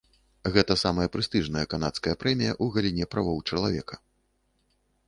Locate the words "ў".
2.63-2.79